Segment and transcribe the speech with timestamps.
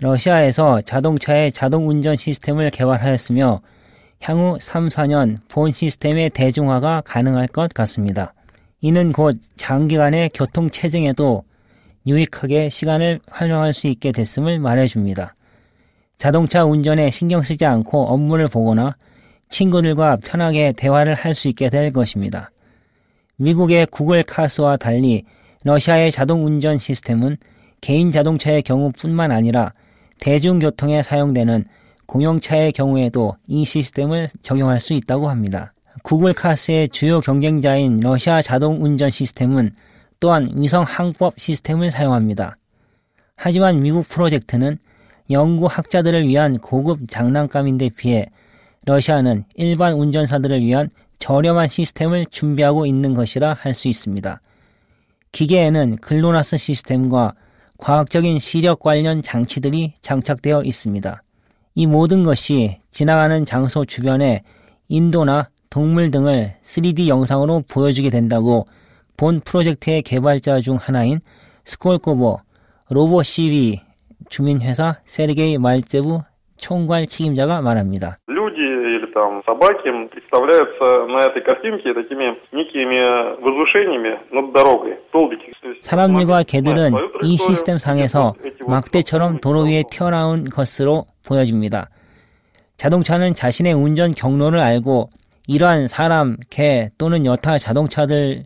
[0.00, 3.60] 러시아에서 자동차의 자동 운전 시스템을 개발하였으며
[4.20, 8.34] 향후 3, 4년 본 시스템의 대중화가 가능할 것 같습니다.
[8.80, 11.44] 이는 곧 장기간의 교통 체증에도
[12.06, 15.36] 유익하게 시간을 활용할 수 있게 됐음을 말해줍니다.
[16.18, 18.96] 자동차 운전에 신경 쓰지 않고 업무를 보거나
[19.48, 22.50] 친구들과 편하게 대화를 할 수 있게 될 것입니다.
[23.36, 25.24] 미국의 구글 카스와 달리
[25.62, 27.36] 러시아의 자동 운전 시스템은
[27.80, 29.72] 개인 자동차의 경우뿐만 아니라
[30.20, 31.64] 대중교통에 사용되는
[32.06, 35.72] 공용차의 경우에도 이 시스템을 적용할 수 있다고 합니다.
[36.02, 39.72] 구글 카스의 주요 경쟁자인 러시아 자동 운전 시스템은
[40.20, 42.56] 또한 위성 항법 시스템을 사용합니다.
[43.36, 44.78] 하지만 미국 프로젝트는
[45.30, 48.26] 연구 학자들을 위한 고급 장난감인데 비해
[48.84, 54.40] 러시아는 일반 운전사들을 위한 저렴한 시스템을 준비하고 있는 것이라 할 수 있습니다.
[55.32, 57.34] 기계에는 글로나스 시스템과
[57.84, 61.22] 과학적인 시력 관련 장치들이 장착되어 있습니다.
[61.74, 64.42] 이 모든 것이 지나가는 장소 주변에
[64.88, 68.66] 인도나 동물 등을 3D 영상으로 보여주게 된다고
[69.18, 71.20] 본 프로젝트의 개발자 중 하나인
[71.66, 72.40] 스콜코보
[72.88, 73.82] 로보 CV
[74.30, 76.22] 주민회사 세르게이 말제부
[76.56, 78.18] 총괄 책임자가 말합니다.
[79.13, 85.53] там собаки представляются на этой картинке такими некими возвышениями над дорогой, столбики.
[85.81, 86.93] 사람들과 개들은
[87.23, 88.33] 이 시스템 상에서
[88.67, 91.89] 막대처럼 도로 위에 튀어나온 것으로 보여집니다.
[92.77, 95.09] 자동차는 자신의 운전 경로를 알고
[95.47, 98.45] 이러한 사람, 개 또는 여타 자동차들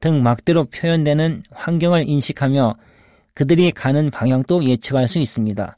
[0.00, 2.74] 등 막대로 표현되는 환경을 인식하며
[3.34, 5.76] 그들이 가는 방향도 예측할 수 있습니다.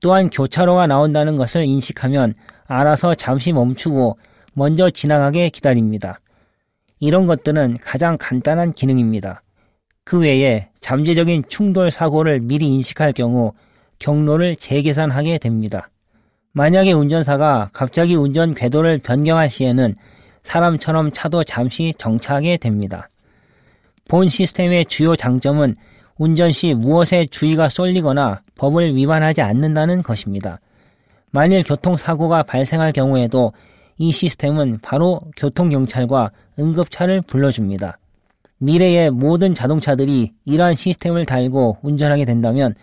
[0.00, 2.34] 또한 교차로가 나온다는 것을 인식하면
[2.73, 4.17] 알아서 잠시 멈추고
[4.53, 6.19] 먼저 지나가게 기다립니다.
[6.99, 9.43] 이런 것들은 가장 간단한 기능입니다.
[10.03, 13.53] 그 외에 잠재적인 충돌 사고를 미리 인식할 경우
[13.99, 15.89] 경로를 재계산하게 됩니다.
[16.51, 19.95] 만약에 운전사가 갑자기 운전 궤도를 변경할 시에는
[20.43, 23.09] 사람처럼 차도 잠시 정차하게 됩니다.
[24.09, 25.75] 본 시스템의 주요 장점은
[26.17, 30.59] 운전 시 무엇에 주의가 쏠리거나 법을 위반하지 않는다는 것입니다.
[31.32, 33.52] 만일 교통사고가 발생할 경우에도
[33.98, 37.98] 이 시스템은 바로 교통경찰과 응급차를 불러줍니다.
[38.60, 42.74] 미래의 모든 자동차들이 이러한 시스템을 달고 운전하게 된다면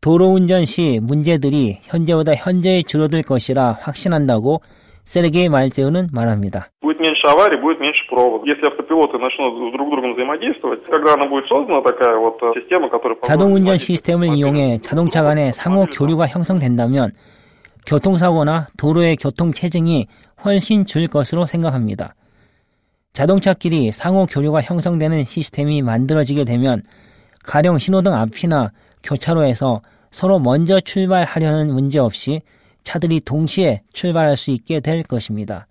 [0.00, 4.60] 도로 운전 시 문제들이 현재보다 현저히 줄어들 것이라 확신한다고
[5.04, 6.68] 세르게이 말제우는 말합니다.
[6.82, 8.44] Будет меньше аварий, будет меньше проводов.
[8.46, 13.16] Если автопилоты начнут друг с другом взаимодействовать, когда она будет создана такая вот система, которая...
[13.22, 17.12] 자동 운전 시스템을 이용해 자동차 간의 상호 교류가 형성된다면
[17.85, 20.07] 교통사고나 도로의 교통체증이
[20.43, 22.15] 훨씬 줄 것으로 생각합니다.
[23.13, 26.81] 자동차끼리 상호 교류가 형성되는 시스템이 만들어지게 되면
[27.43, 28.71] 가령 신호등 앞이나
[29.03, 32.41] 교차로에서 서로 먼저 출발하려는 문제 없이
[32.83, 35.67] 차들이 동시에 출발할 수 있게 될 것입니다.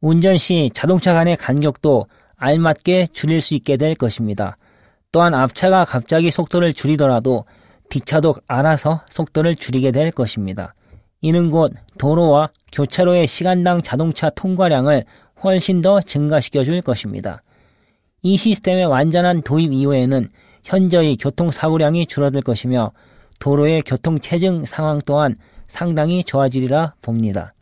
[0.00, 2.06] 운전 시 자동차 간의 간격도
[2.36, 4.56] 알맞게 줄일 수 있게 될 것입니다.
[5.10, 7.44] 또한 앞차가 갑자기 속도를 줄이더라도
[7.88, 10.74] 뒷차도 알아서 속도를 줄이게 될 것입니다.
[11.20, 15.04] 이는 곧 도로와 교차로의 시간당 자동차 통과량을
[15.42, 17.42] 훨씬 더 증가시켜 줄 것입니다.
[18.22, 20.28] 이 시스템의 완전한 도입 이후에는
[20.64, 22.92] 현저히 교통사고량이 줄어들 것이며
[23.38, 25.36] 도로의 교통체증 상황 또한
[25.68, 27.54] 상당히 좋아지리라 봅니다.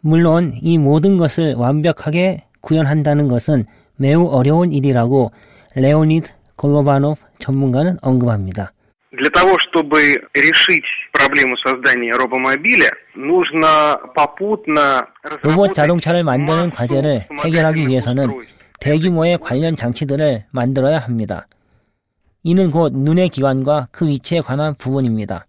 [0.00, 3.64] 물론 이 모든 것을 완벽하게 구현한다는 것은
[3.96, 5.30] 매우 어려운 일이라고
[5.76, 8.72] 레오니드 골로바노프 전문가는 언급합니다.
[9.11, 10.83] Для того, чтобы решить
[11.13, 15.07] проблему создания робомобиля, нужно попутно
[15.43, 18.27] 로봇 자동차를 만드는 과제를 해결하기 위해서는
[18.81, 21.47] 대규모의 관련 장치들을 만들어야 합니다.
[22.43, 25.45] 이는 곧 눈의 기관과 그 위치에 관한 부분입니다.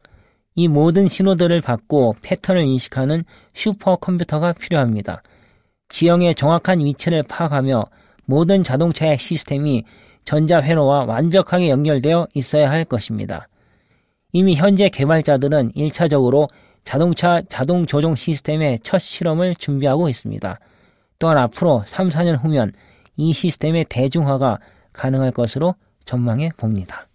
[0.55, 3.23] 이 모든 신호들을 받고 패턴을 인식하는
[3.55, 5.23] 슈퍼컴퓨터가 필요합니다.
[5.89, 7.84] 지형의 정확한 위치를 파악하며
[8.25, 9.84] 모든 자동차의 시스템이
[10.25, 13.49] 전자회로와 완벽하게 연결되어 있어야 할 것입니다.
[14.34, 16.50] 이미 현재 개발자들은 1차적으로
[16.84, 20.60] 자동차 자동 조종 시스템의 첫 실험을 준비하고 있습니다.
[21.19, 22.74] 또한 앞으로 3, 4년 후면
[23.16, 24.57] 이 시스템의 대중화가
[24.92, 27.07] 가능할 것으로 전망해 봅니다.